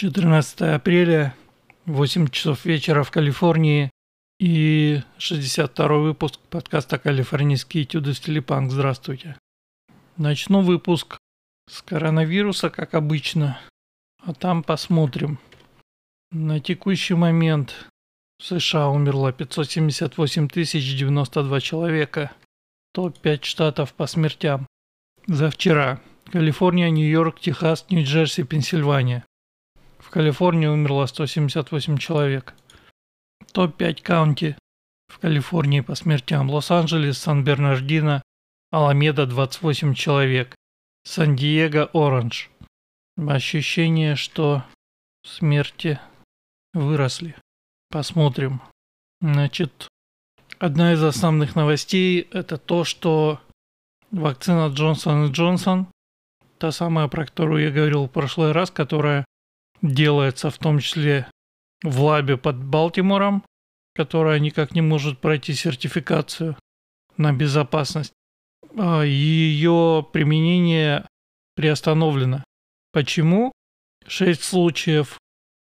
[0.00, 1.34] 14 апреля,
[1.84, 3.90] 8 часов вечера в Калифорнии
[4.38, 8.72] и 62 выпуск подкаста «Калифорнийские этюды в стиле панк».
[8.72, 9.36] Здравствуйте.
[10.16, 11.18] Начну выпуск
[11.68, 13.60] с коронавируса, как обычно,
[14.24, 15.38] а там посмотрим.
[16.32, 17.86] На текущий момент
[18.38, 22.32] в США умерло 578 092 человека,
[22.94, 24.66] топ-5 штатов по смертям.
[25.26, 26.00] За вчера
[26.32, 29.26] Калифорния, Нью-Йорк, Техас, Нью-Джерси, Пенсильвания.
[30.10, 32.54] В Калифорнии умерло 178 человек.
[33.52, 34.56] Топ-5 каунти
[35.06, 36.50] в Калифорнии по смертям.
[36.50, 38.20] Лос-Анджелес, Сан-Бернардино,
[38.72, 40.56] Аламеда 28 человек.
[41.04, 42.50] Сан-Диего, Оранж.
[43.16, 44.64] Ощущение, что
[45.24, 46.00] смерти
[46.74, 47.36] выросли.
[47.88, 48.62] Посмотрим.
[49.20, 49.86] Значит,
[50.58, 53.40] одна из основных новостей это то, что
[54.10, 55.86] вакцина Джонсон и Джонсон,
[56.58, 59.24] та самая, про которую я говорил в прошлый раз, которая
[59.82, 61.30] делается в том числе
[61.82, 63.44] в лабе под Балтимором,
[63.94, 66.56] которая никак не может пройти сертификацию
[67.16, 68.12] на безопасность.
[68.76, 71.06] А, Ее применение
[71.54, 72.44] приостановлено.
[72.92, 73.52] Почему?
[74.06, 75.18] Шесть случаев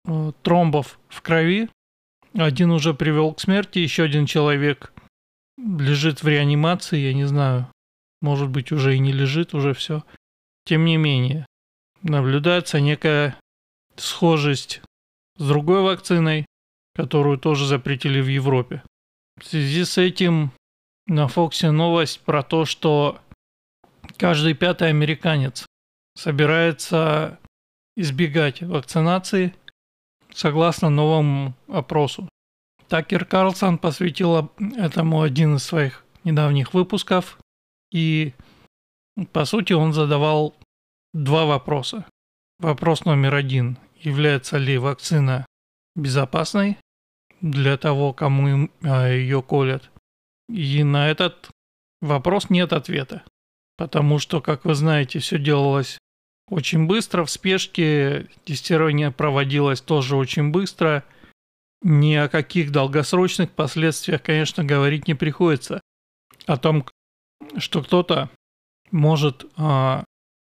[0.05, 1.69] э, тромбов в крови.
[2.33, 4.93] Один уже привел к смерти, еще один человек
[5.57, 7.67] лежит в реанимации, я не знаю,
[8.21, 10.03] может быть уже и не лежит, уже все.
[10.65, 11.47] Тем не менее,
[12.03, 13.37] наблюдается некая
[13.99, 14.81] схожесть
[15.37, 16.45] с другой вакциной,
[16.95, 18.83] которую тоже запретили в Европе.
[19.39, 20.51] В связи с этим
[21.05, 23.19] на Фоксе новость про то, что
[24.17, 25.65] каждый пятый американец
[26.15, 27.39] собирается
[27.95, 29.53] избегать вакцинации
[30.33, 32.27] согласно новому опросу.
[32.87, 37.37] Такер Карлсон посвятил этому один из своих недавних выпусков,
[37.91, 38.33] и
[39.33, 40.55] по сути он задавал
[41.13, 42.05] два вопроса.
[42.59, 45.45] Вопрос номер один является ли вакцина
[45.95, 46.77] безопасной
[47.41, 49.89] для того, кому а, ее колят.
[50.49, 51.49] И на этот
[52.01, 53.23] вопрос нет ответа.
[53.77, 55.97] Потому что, как вы знаете, все делалось
[56.49, 61.03] очень быстро, в спешке, тестирование проводилось тоже очень быстро.
[61.83, 65.81] Ни о каких долгосрочных последствиях, конечно, говорить не приходится.
[66.47, 66.85] О том,
[67.57, 68.31] что кто-то
[68.91, 70.03] может а,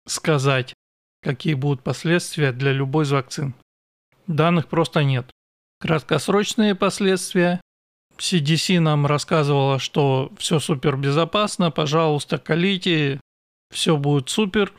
[0.06, 0.74] сказать,
[1.22, 3.54] какие будут последствия для любой из вакцин.
[4.26, 5.30] Данных просто нет.
[5.80, 7.60] Краткосрочные последствия.
[8.18, 13.20] CDC нам рассказывала, что все супер безопасно, пожалуйста, колите,
[13.70, 14.72] все будет супер.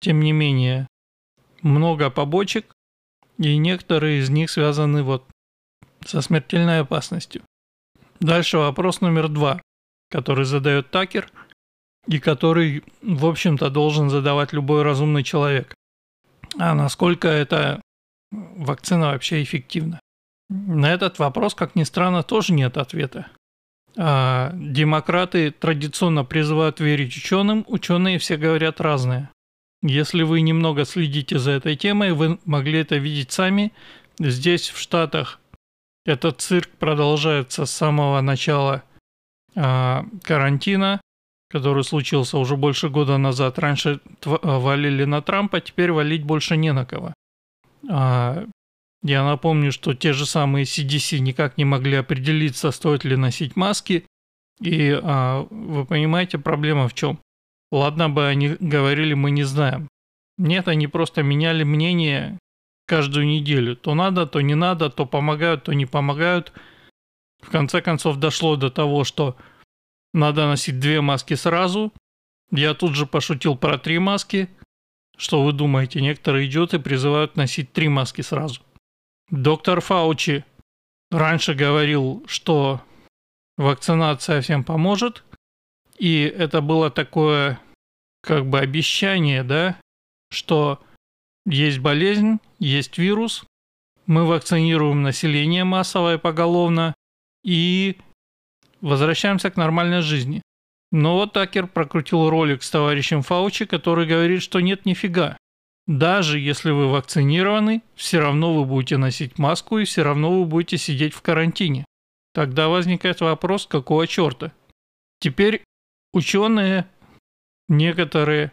[0.00, 0.86] Тем не менее,
[1.60, 2.72] много побочек,
[3.36, 5.28] и некоторые из них связаны вот
[6.04, 7.42] со смертельной опасностью.
[8.20, 9.60] Дальше вопрос номер два,
[10.10, 11.30] который задает Такер,
[12.06, 15.74] и который, в общем-то, должен задавать любой разумный человек.
[16.58, 17.80] А насколько эта
[18.30, 20.00] вакцина вообще эффективна?
[20.48, 23.26] На этот вопрос, как ни странно, тоже нет ответа.
[23.96, 29.30] А демократы традиционно призывают верить ученым, ученые все говорят разное.
[29.82, 33.72] Если вы немного следите за этой темой, вы могли это видеть сами.
[34.18, 35.40] Здесь, в Штатах,
[36.04, 38.82] этот цирк продолжается с самого начала
[39.54, 41.00] а, карантина
[41.48, 43.58] который случился уже больше года назад.
[43.58, 47.14] Раньше валили на Трампа, теперь валить больше не на кого.
[47.88, 48.44] А,
[49.02, 54.04] я напомню, что те же самые CDC никак не могли определиться, стоит ли носить маски.
[54.60, 57.20] И а, вы понимаете, проблема в чем?
[57.70, 59.88] Ладно бы они говорили, мы не знаем.
[60.36, 62.38] Нет, они просто меняли мнение
[62.86, 63.76] каждую неделю.
[63.76, 66.52] То надо, то не надо, то помогают, то не помогают.
[67.40, 69.36] В конце концов дошло до того, что
[70.18, 71.92] надо носить две маски сразу.
[72.50, 74.50] Я тут же пошутил про три маски.
[75.16, 78.60] Что вы думаете, некоторые идиоты призывают носить три маски сразу.
[79.30, 80.44] Доктор Фаучи
[81.10, 82.82] раньше говорил, что
[83.56, 85.24] вакцинация всем поможет.
[85.98, 87.60] И это было такое
[88.22, 89.80] как бы обещание, да,
[90.30, 90.80] что
[91.44, 93.44] есть болезнь, есть вирус,
[94.06, 96.94] мы вакцинируем население массово и поголовно,
[97.44, 97.98] и
[98.80, 100.42] Возвращаемся к нормальной жизни.
[100.90, 105.36] Но вот Такер прокрутил ролик с товарищем Фаучи, который говорит, что нет нифига.
[105.86, 110.78] Даже если вы вакцинированы, все равно вы будете носить маску и все равно вы будете
[110.78, 111.84] сидеть в карантине.
[112.32, 114.52] Тогда возникает вопрос, какого черта?
[115.20, 115.64] Теперь
[116.12, 116.86] ученые,
[117.68, 118.52] некоторые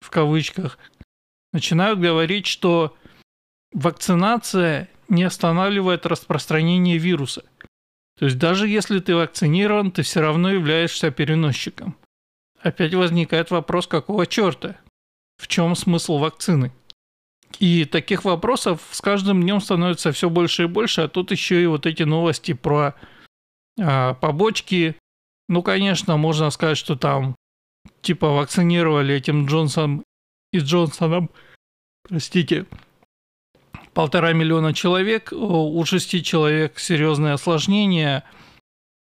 [0.00, 0.78] в кавычках,
[1.52, 2.96] начинают говорить, что
[3.72, 7.44] вакцинация не останавливает распространение вируса–
[8.18, 11.96] то есть даже если ты вакцинирован, ты все равно являешься переносчиком.
[12.60, 14.76] Опять возникает вопрос, какого черта?
[15.36, 16.72] В чем смысл вакцины?
[17.60, 21.66] И таких вопросов с каждым днем становится все больше и больше, а тут еще и
[21.66, 22.94] вот эти новости про
[23.80, 24.96] а, побочки.
[25.48, 27.36] Ну, конечно, можно сказать, что там
[28.02, 30.04] типа вакцинировали этим Джонсом
[30.52, 31.30] и Джонсоном,
[32.02, 32.66] простите,
[33.98, 38.22] полтора миллиона человек, у шести человек серьезные осложнения,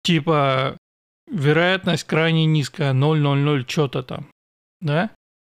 [0.03, 0.77] типа
[1.25, 4.27] вероятность крайне низкая, 0,00 что-то там,
[4.81, 5.09] да?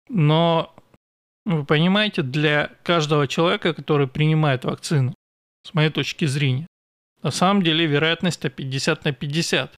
[0.08, 0.74] Но
[1.46, 5.14] вы понимаете, для каждого человека, который принимает вакцину,
[5.68, 6.68] с моей точки зрения,
[7.22, 9.76] на самом деле вероятность 50 на 50.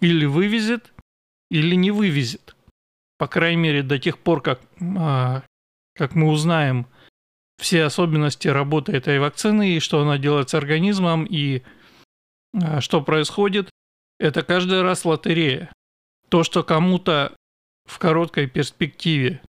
[0.00, 0.94] Или вывезет,
[1.50, 2.56] или не вывезет.
[3.18, 4.62] По крайней мере, до тех пор, как,
[4.96, 5.42] а,
[5.94, 6.86] как мы узнаем,
[7.58, 11.62] все особенности работы этой вакцины и что она делает с организмом и
[12.52, 13.70] а, что происходит,
[14.18, 15.72] это каждый раз лотерея.
[16.28, 17.34] То, что кому-то
[17.84, 19.42] в короткой перспективе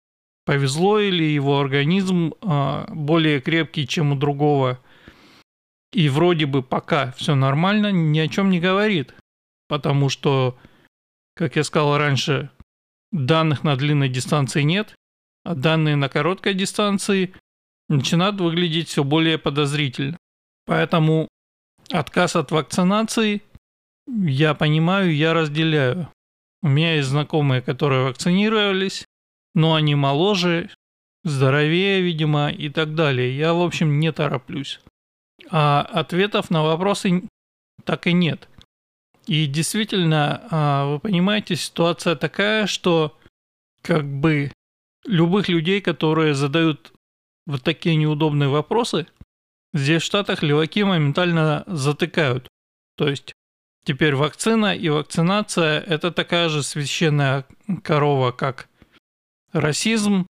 [0.46, 4.80] повезло или его организм а, более крепкий, чем у другого,
[5.92, 9.13] и вроде бы пока все нормально, ни о чем не говорит.
[9.68, 10.57] Потому что,
[11.36, 12.52] как я сказал раньше,
[13.12, 14.94] данных на длинной дистанции нет,
[15.44, 17.34] а данные на короткой дистанции
[17.89, 20.17] начинают выглядеть все более подозрительно.
[20.65, 21.27] Поэтому
[21.91, 23.41] отказ от вакцинации
[24.07, 26.09] я понимаю, я разделяю.
[26.61, 29.05] У меня есть знакомые, которые вакцинировались,
[29.53, 30.69] но они моложе,
[31.23, 33.35] здоровее, видимо, и так далее.
[33.35, 34.79] Я, в общем, не тороплюсь.
[35.49, 37.23] А ответов на вопросы
[37.83, 38.47] так и нет.
[39.27, 43.17] И действительно, а, вы понимаете, ситуация такая, что
[43.81, 44.51] как бы
[45.05, 46.93] любых людей, которые задают
[47.45, 49.07] вот такие неудобные вопросы,
[49.74, 52.47] здесь в Штатах леваки моментально затыкают.
[52.97, 53.33] То есть
[53.86, 57.45] теперь вакцина и вакцинация– это такая же священная
[57.83, 58.69] корова, как
[59.51, 60.27] расизм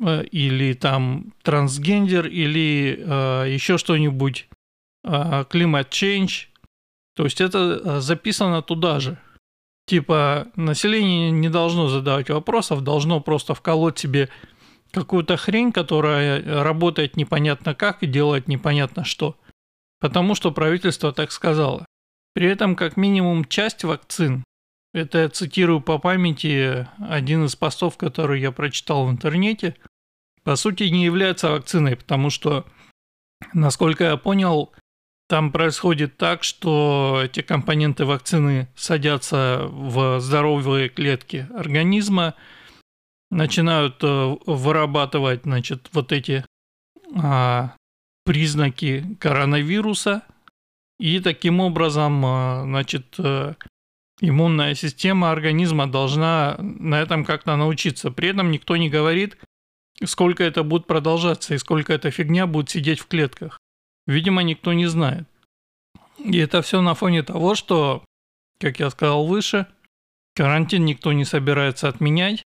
[0.00, 4.48] э, или там трансгендер или э, еще что-нибудь,
[5.04, 6.46] э, climate change.
[7.16, 9.18] То есть это э, записано туда же.
[9.86, 14.28] Типа население не должно задавать вопросов, должно просто вколоть себе
[15.00, 19.36] какую-то хрень, которая работает непонятно как и делает непонятно что.
[20.00, 21.84] Потому что правительство так сказало.
[22.34, 24.44] При этом как минимум часть вакцин,
[24.94, 29.74] это я цитирую по памяти один из постов, который я прочитал в интернете,
[30.44, 32.64] по сути не является вакциной, потому что,
[33.52, 34.72] насколько я понял,
[35.28, 42.34] там происходит так, что эти компоненты вакцины садятся в здоровые клетки организма,
[43.30, 46.44] начинают э, вырабатывать, значит, вот эти
[47.14, 47.74] а,
[48.24, 50.22] признаки коронавируса,
[50.98, 53.54] и таким образом, а, значит, э,
[54.20, 58.10] иммунная система организма должна на этом как-то научиться.
[58.10, 59.38] При этом никто не говорит,
[60.04, 63.58] сколько это будет продолжаться и сколько эта фигня будет сидеть в клетках.
[64.06, 65.28] Видимо, никто не знает.
[66.18, 68.04] И это все на фоне того, что,
[68.60, 69.66] как я сказал выше,
[70.34, 72.42] карантин никто не собирается отменять,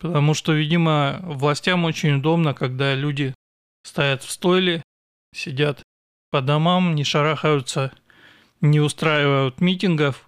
[0.00, 3.34] потому что, видимо, властям очень удобно, когда люди
[3.84, 4.82] стоят в стойле,
[5.34, 5.82] сидят
[6.30, 7.92] по домам, не шарахаются,
[8.60, 10.26] не устраивают митингов,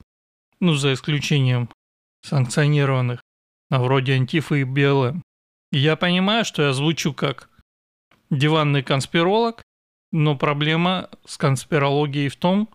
[0.61, 1.69] ну, за исключением
[2.23, 3.21] санкционированных,
[3.71, 5.23] а вроде Антифы и БЛМ.
[5.73, 7.49] Я понимаю, что я звучу как
[8.31, 9.63] диванный конспиролог,
[10.13, 12.69] но проблема с конспирологией в том,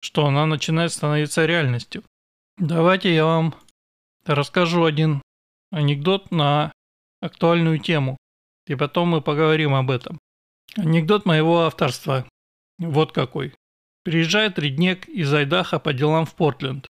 [0.00, 2.02] что она начинает становиться реальностью.
[2.58, 3.54] Давайте я вам
[4.26, 5.22] расскажу один
[5.70, 6.72] анекдот на
[7.20, 8.16] актуальную тему,
[8.66, 10.18] и потом мы поговорим об этом.
[10.76, 12.26] Анекдот моего авторства.
[12.78, 13.54] Вот какой.
[14.04, 16.86] Приезжает Реднек из Айдаха по делам в Портленд.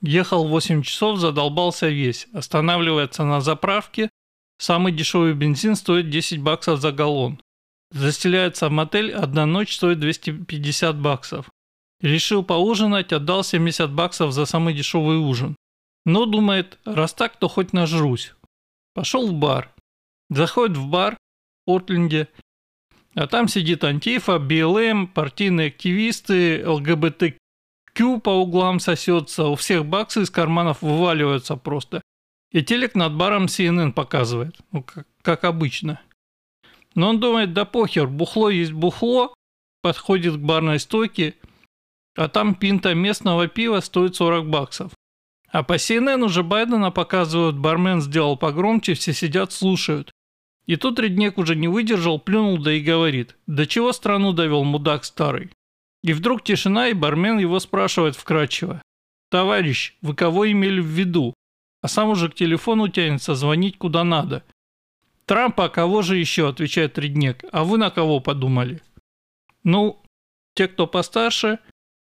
[0.00, 2.26] Ехал 8 часов, задолбался весь.
[2.32, 4.10] Останавливается на заправке.
[4.58, 7.40] Самый дешевый бензин стоит 10 баксов за галлон.
[7.92, 11.50] Заселяется в мотель, одна ночь стоит 250 баксов.
[12.00, 15.56] Решил поужинать, отдал 70 баксов за самый дешевый ужин.
[16.04, 18.34] Но думает, раз так, то хоть нажрусь.
[18.94, 19.72] Пошел в бар.
[20.30, 22.28] Заходит в бар в Портленде,
[23.14, 27.36] а там сидит Антифа, БЛМ, партийные активисты, ЛГБТК
[28.22, 32.02] по углам сосется, у всех баксы из карманов вываливаются просто.
[32.50, 36.00] И телек над баром CNN показывает, ну, как, как обычно.
[36.94, 39.34] Но он думает, да похер, бухло есть бухло,
[39.82, 41.34] подходит к барной стойке,
[42.16, 44.92] а там пинта местного пива стоит 40 баксов.
[45.52, 50.10] А по CNN уже Байдена показывают, бармен сделал погромче, все сидят, слушают.
[50.64, 55.04] И тут Реднек уже не выдержал, плюнул, да и говорит, «Да чего страну довел мудак
[55.04, 55.50] старый?»
[56.02, 58.80] И вдруг тишина, и бармен его спрашивает вкратчиво,
[59.30, 61.34] «Товарищ, вы кого имели в виду?»
[61.82, 64.44] А сам уже к телефону тянется звонить куда надо.
[65.26, 67.44] Трампа, кого же еще, отвечает Реднек.
[67.50, 68.80] А вы на кого подумали?
[69.64, 70.00] Ну,
[70.54, 71.58] те, кто постарше,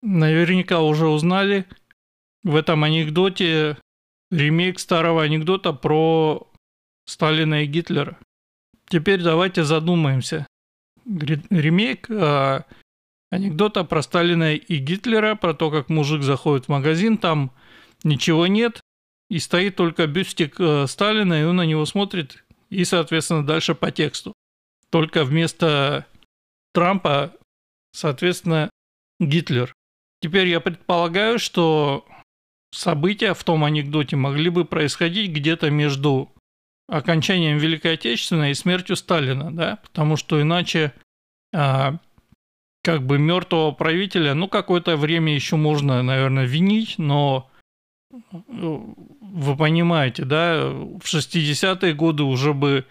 [0.03, 1.65] наверняка уже узнали
[2.45, 3.79] в этом анекдоте
[4.31, 6.51] ремейк старого анекдота про
[7.07, 8.19] Сталина и Гитлера.
[8.89, 10.47] Теперь давайте задумаемся.
[11.07, 12.65] Ремейк а,
[13.31, 17.51] анекдота про Сталина и Гитлера, про то, как мужик заходит в магазин, там
[18.03, 18.81] ничего нет,
[19.31, 23.91] и стоит только бюстик а, Сталина, и он на него смотрит, и, соответственно, дальше по
[23.91, 24.35] тексту.
[24.91, 26.07] Только вместо
[26.73, 27.33] Трампа,
[27.93, 28.71] соответственно,
[29.19, 29.73] Гитлер.
[30.21, 32.07] Теперь я предполагаю, что
[32.75, 36.31] события в том анекдоте могли бы происходить где-то между
[36.89, 40.93] окончанием Великой Отечественной и смертью Сталина, да, потому что иначе
[41.55, 41.99] а,
[42.83, 47.51] как бы мертвого правителя, ну, какое-то время еще можно, наверное, винить, но
[48.11, 52.85] вы понимаете, да, в 60-е годы уже бы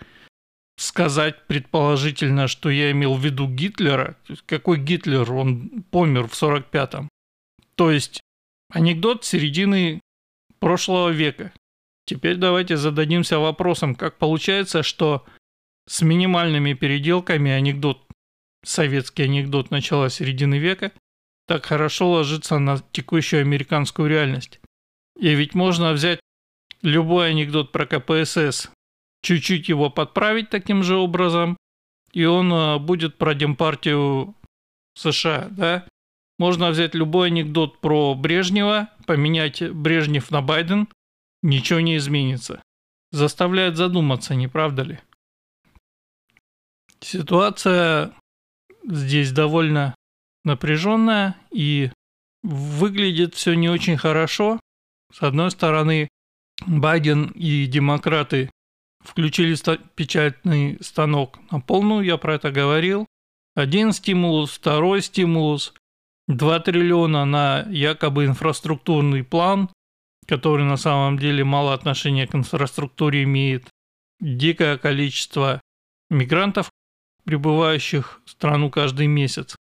[0.77, 4.17] сказать предположительно, что я имел в виду Гитлера.
[4.45, 5.31] Какой Гитлер?
[5.31, 7.09] Он помер в 45-м.
[7.75, 8.21] То есть
[8.73, 10.01] анекдот середины
[10.59, 11.53] прошлого века.
[12.05, 15.25] Теперь давайте зададимся вопросом, как получается, что
[15.87, 18.05] с минимальными переделками анекдот,
[18.65, 20.91] советский анекдот начала середины века,
[21.47, 24.59] так хорошо ложится на текущую американскую реальность.
[25.19, 26.19] И ведь можно взять
[26.81, 28.69] любой анекдот про КПСС,
[29.21, 31.57] чуть-чуть его подправить таким же образом,
[32.11, 34.35] и он а, будет про Демпартию
[34.95, 35.87] США, да?
[36.39, 40.87] Можно взять любой анекдот про Брежнева, поменять Брежнев на Байден,
[41.41, 42.61] ничего не изменится.
[43.11, 44.99] Заставляет задуматься, не правда ли?
[46.99, 48.13] Ситуация
[48.83, 49.93] здесь довольно
[50.43, 51.91] напряженная и
[52.41, 54.59] выглядит все не очень хорошо.
[55.11, 56.09] С одной стороны,
[56.65, 58.49] Байден и демократы
[59.03, 59.55] включили
[59.95, 63.05] печатный станок на полную, я про это говорил.
[63.55, 65.73] Один стимулус, второй стимулус,
[66.27, 69.69] 2 триллиона на якобы инфраструктурный план,
[70.25, 73.67] который на самом деле мало отношения к инфраструктуре имеет.
[74.19, 75.61] Дикое количество
[76.09, 76.69] мигрантов,
[77.25, 79.55] прибывающих в страну каждый месяц.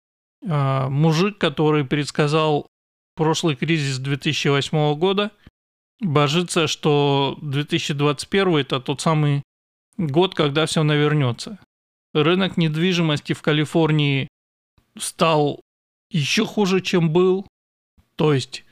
[0.48, 2.68] А, мужик, который предсказал
[3.16, 5.32] прошлый кризис 2008 года,
[6.02, 9.44] божится, что 2021 это тот самый
[9.98, 11.60] год, когда все навернется.
[12.14, 14.28] Рынок недвижимости в Калифорнии
[14.98, 15.62] стал
[16.10, 17.48] еще хуже, чем был.
[18.16, 18.66] То есть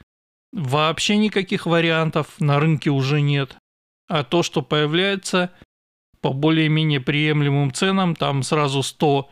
[0.52, 3.58] вообще никаких вариантов на рынке уже нет.
[4.08, 5.52] А то, что появляется
[6.22, 9.30] по более-менее приемлемым ценам, там сразу 100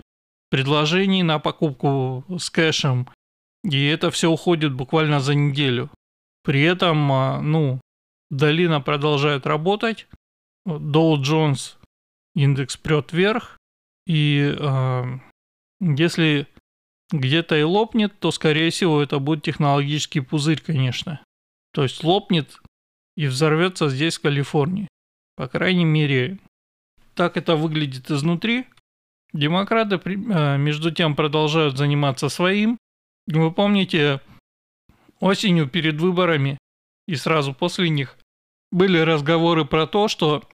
[0.50, 3.10] предложений на покупку с кэшем,
[3.64, 5.90] и это все уходит буквально за неделю.
[6.44, 7.82] При этом, а, ну,
[8.30, 10.08] долина продолжает работать,
[10.68, 11.76] Dow Jones
[12.36, 13.58] индекс прет вверх,
[14.08, 15.04] и э,
[15.80, 16.48] если
[17.12, 21.24] где-то и лопнет, то, скорее всего, это будет технологический пузырь, конечно.
[21.74, 22.60] То есть лопнет
[23.16, 24.88] и взорвется здесь, в Калифорнии.
[25.36, 26.40] По крайней мере,
[27.14, 28.66] так это выглядит изнутри.
[29.34, 32.78] Демократы, э, между тем, продолжают заниматься своим.
[33.28, 34.22] Вы помните,
[35.20, 36.58] осенью перед выборами
[37.08, 38.18] и сразу после них
[38.72, 40.48] были разговоры про то, что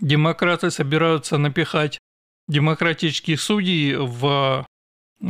[0.00, 1.98] демократы собираются напихать
[2.48, 4.66] демократических судей в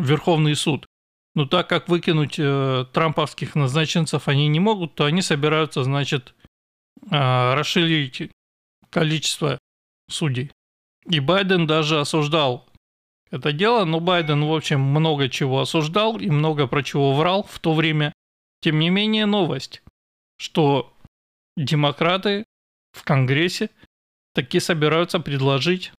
[0.02, 0.86] Верховный суд.
[1.34, 6.34] Но так как выкинуть э, трамповских назначенцев они не могут, то они собираются, значит,
[7.10, 8.30] э, расширить
[8.90, 9.58] количество
[10.08, 10.52] судей.
[11.10, 12.68] И Байден даже осуждал
[13.34, 17.58] это дело, но Байден, в общем, много чего осуждал и много про чего врал в
[17.58, 18.12] то время.
[18.60, 19.82] Тем не менее, новость,
[20.38, 20.96] что
[21.56, 22.44] демократы
[22.92, 23.70] в Конгрессе
[24.34, 25.92] таки собираются предложить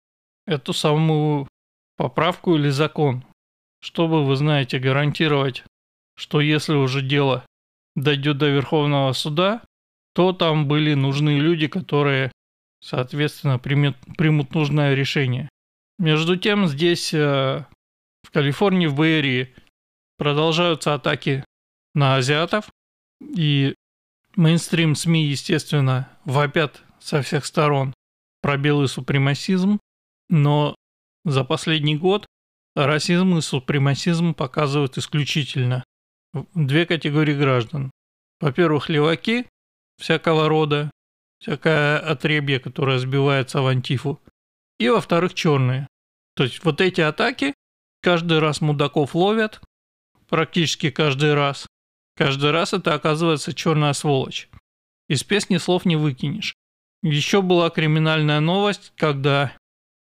[0.46, 1.46] эту самую
[1.98, 3.22] поправку или закон,
[3.86, 5.62] чтобы, вы знаете, гарантировать,
[6.16, 7.46] что если уже дело
[7.94, 9.62] дойдет до Верховного суда,
[10.12, 12.32] то там были нужны люди, которые,
[12.80, 15.48] соответственно, примет, примут нужное решение.
[16.00, 17.64] Между тем, здесь, э,
[18.24, 19.54] в Калифорнии, в Бэйрии,
[20.18, 21.44] продолжаются атаки
[21.94, 22.68] на азиатов,
[23.20, 23.76] и
[24.34, 27.94] мейнстрим СМИ, естественно, вопят со всех сторон
[28.42, 29.78] про белый супремасизм,
[30.28, 30.74] но
[31.24, 32.26] за последний год
[32.76, 35.82] расизм и супремасизм показывают исключительно
[36.54, 37.90] две категории граждан.
[38.40, 39.46] Во-первых, леваки
[39.98, 40.90] всякого рода,
[41.40, 44.20] всякое отребье, которое сбивается в антифу.
[44.78, 45.86] И во-вторых, черные.
[46.34, 47.54] То есть вот эти атаки
[48.02, 49.60] каждый раз мудаков ловят,
[50.28, 51.66] практически каждый раз.
[52.14, 54.48] Каждый раз это оказывается черная сволочь.
[55.08, 56.54] Из песни слов не выкинешь.
[57.02, 59.56] Еще была криминальная новость, когда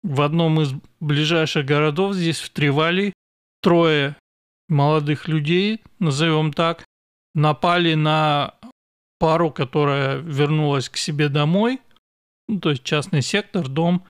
[0.02, 3.12] в одном из ближайших городов, здесь в Тривали,
[3.60, 4.16] трое
[4.68, 6.84] молодых людей, назовем так,
[7.34, 8.54] напали на
[9.18, 11.80] пару, которая вернулась к себе домой,
[12.48, 14.04] ну, то есть частный сектор, дом,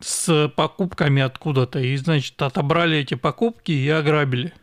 [0.00, 1.80] с покупками откуда-то.
[1.80, 4.54] И, значит, отобрали эти покупки и ограбили.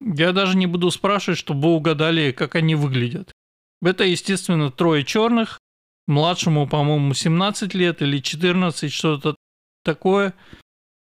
[0.00, 3.32] Я даже не буду спрашивать, чтобы вы угадали, как они выглядят.
[3.80, 5.60] Это, естественно, трое черных,
[6.06, 9.36] младшему, по-моему, 17 лет или 14, что-то
[9.82, 10.34] такое.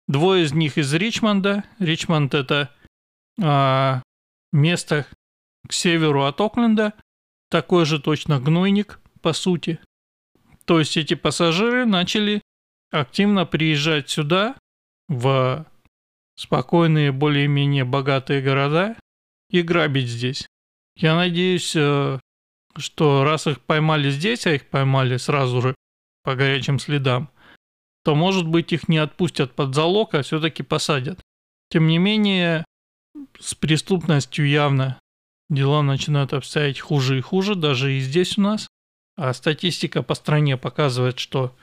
[0.08, 1.64] Двое из них из Ричмонда.
[1.80, 2.74] Ричмонд это
[3.42, 4.02] а,
[4.52, 5.06] место
[5.68, 6.94] к северу от Окленда.
[7.50, 9.80] Такой же точно гнойник, по сути.
[10.66, 12.42] То есть эти пассажиры начали
[12.92, 14.56] активно приезжать сюда,
[15.10, 15.66] в
[16.38, 18.96] спокойные, более-менее богатые города
[19.50, 20.48] и грабить здесь.
[20.96, 22.20] Я надеюсь, э,
[22.78, 25.76] что раз их поймали здесь, а их поймали сразу же
[26.24, 27.30] по горячим следам,
[28.04, 31.20] то, может быть, их не отпустят под залог, а все-таки посадят.
[31.70, 32.66] Тем не менее,
[33.40, 35.00] с преступностью явно
[35.50, 38.68] дела начинают обстоять хуже и хуже, даже и здесь у нас.
[39.18, 41.56] А статистика по стране показывает, что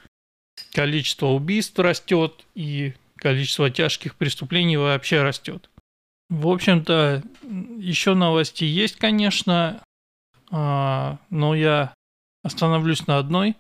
[0.73, 5.71] количество убийств растет и количество тяжких преступлений вообще растет.
[6.29, 7.23] В общем-то,
[7.79, 9.81] еще новости есть, конечно,
[10.51, 11.95] а, но я
[12.43, 13.57] остановлюсь на одной.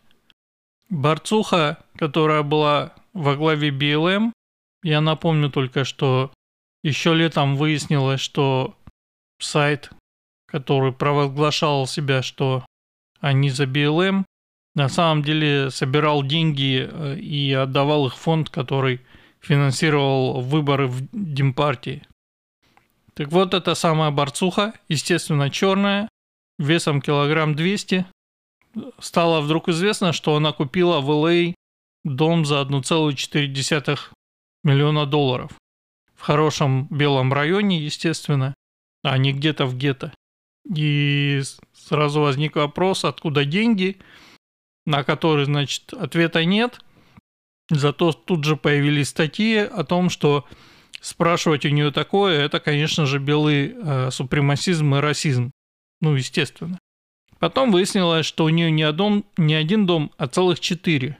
[0.88, 4.32] Борцуха, которая была во главе BLM,
[4.82, 6.32] я напомню только, что
[6.82, 8.76] еще летом выяснилось, что
[9.40, 9.90] сайт,
[10.46, 12.64] который провозглашал себя, что
[13.20, 14.24] они за BLM,
[14.74, 19.00] на самом деле собирал деньги э, и отдавал их фонд, который
[19.40, 22.02] финансировал выборы в Демпартии.
[23.14, 26.08] Так вот, эта самая борцуха, естественно, черная,
[26.58, 28.06] весом килограмм 200,
[28.98, 31.54] стало вдруг известно, что она купила в Л.А.
[32.04, 33.98] дом за 1,4
[34.64, 35.52] миллиона долларов.
[36.14, 38.54] В хорошем белом районе, естественно,
[39.02, 40.12] а не где-то в гетто.
[40.74, 41.42] И
[41.72, 43.98] сразу возник вопрос, откуда деньги–
[44.86, 46.80] на который, значит, ответа нет.
[47.68, 50.46] Зато тут же появились статьи о том, что
[51.00, 55.50] спрашивать у нее такое, это, конечно же, белый э, супремасизм и расизм.
[56.00, 56.78] Ну, естественно.
[57.38, 61.18] Потом выяснилось, что у нее не, один, не один дом, а целых четыре.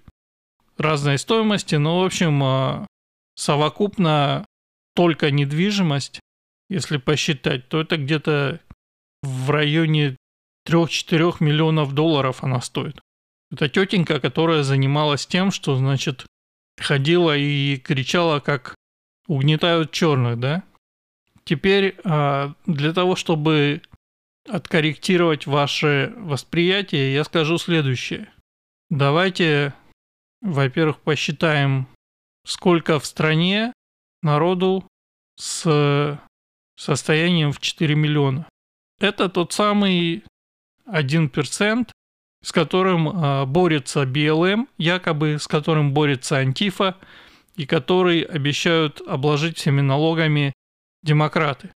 [0.78, 2.86] Разной стоимости, но, в общем, э,
[3.34, 4.44] совокупно
[4.94, 6.20] только недвижимость,
[6.68, 8.60] если посчитать, то это где-то
[9.22, 10.16] в районе
[10.66, 13.00] 3-4 миллионов долларов она стоит.
[13.52, 16.26] Это тетенька, которая занималась тем, что, значит,
[16.78, 18.74] ходила и кричала, как
[19.28, 20.64] угнетают черных, да?
[21.44, 23.82] Теперь а, для того, чтобы
[24.48, 28.32] откорректировать ваше восприятие, я скажу следующее.
[28.90, 29.74] Давайте,
[30.40, 31.88] во-первых, посчитаем,
[32.44, 33.72] сколько в стране
[34.22, 34.86] народу
[35.38, 36.20] с
[36.76, 38.46] состоянием в 4 миллиона.
[39.00, 40.24] Это тот самый
[40.86, 41.90] 1%,
[42.42, 46.96] с которым э, борется БЛМ, якобы с которым борется Антифа,
[47.56, 50.52] и который обещают обложить всеми налогами
[51.02, 51.72] демократы.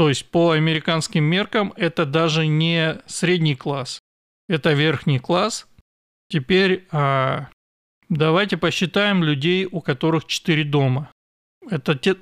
[0.00, 4.00] То есть по американским меркам это даже не средний класс,
[4.48, 5.66] это верхний класс.
[6.30, 7.40] Теперь э,
[8.08, 11.12] давайте посчитаем людей, у которых 4 дома.
[11.68, 12.16] Это те,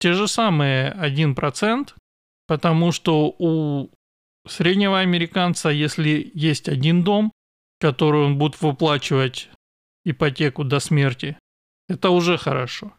[0.00, 1.90] те же самые 1%,
[2.48, 3.90] потому что у
[4.48, 7.30] среднего американца, если есть один дом,
[7.78, 9.50] которую он будет выплачивать
[10.04, 11.38] ипотеку до смерти,
[11.88, 12.92] это уже хорошо.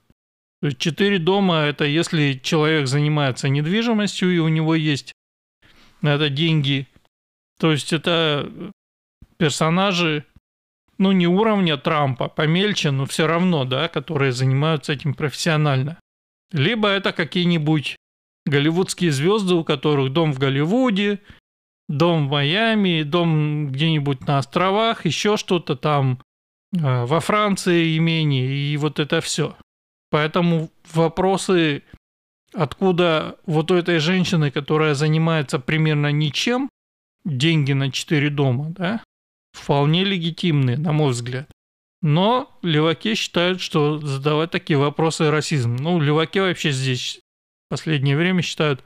[0.78, 5.12] Четыре дома– это если человек занимается недвижимостью и у него есть
[6.02, 6.88] на это деньги.
[7.60, 8.52] То есть это
[9.38, 10.26] персонажи,
[11.00, 16.00] ну не уровня Трампа, помельче, но все равно, да, которые занимаются этим профессионально.
[16.52, 17.96] Либо это какие-нибудь
[18.46, 21.20] голливудские звезды, у которых дом в Голливуде,
[21.88, 26.22] дом в Майами, дом где-нибудь на островах, еще что-то там,
[26.74, 29.56] э, во Франции имение, и вот это все.
[30.12, 31.84] Поэтому вопросы,
[32.54, 36.70] откуда вот у этой женщины, которая занимается примерно ничем,
[37.24, 39.04] деньги на четыре дома, да,
[39.54, 41.50] вполне легитимные, на мой взгляд.
[42.02, 45.78] Но леваки считают, что задавать такие вопросы расизм.
[45.78, 47.20] Ну, леваки вообще здесь
[47.68, 48.84] в последнее время считают,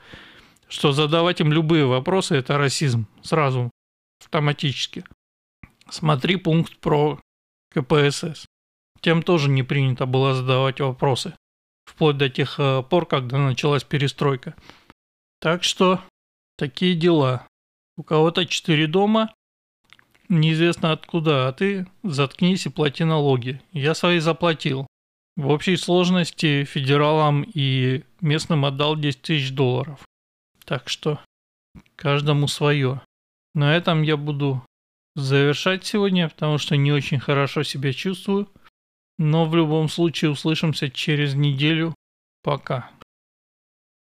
[0.67, 3.07] что задавать им любые вопросы– это расизм.
[3.23, 3.71] Сразу,
[4.21, 5.05] автоматически.
[5.89, 7.19] Смотри пункт про
[7.73, 8.45] КПСС.
[9.01, 11.34] Тем тоже не принято было задавать вопросы.
[11.86, 14.55] Вплоть до тех э, пор, когда началась перестройка.
[15.39, 16.01] Так что
[16.58, 17.47] такие дела.
[17.97, 19.34] У кого-то четыре дома,
[20.27, 23.62] неизвестно откуда, а ты заткнись и плати налоги.
[23.71, 24.88] Я свои заплатил.
[25.38, 29.99] В общей сложности федералам и местным отдал 10 тысяч долларов.
[30.65, 31.19] Так что
[31.95, 33.01] каждому свое.
[33.53, 34.65] На этом я буду
[35.15, 38.49] завершать сегодня, потому что не очень хорошо себя чувствую.
[39.17, 41.93] Но в любом случае услышимся через неделю.
[42.43, 42.91] Пока.